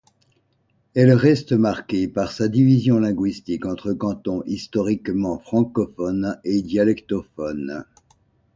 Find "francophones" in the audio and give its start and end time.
5.37-6.39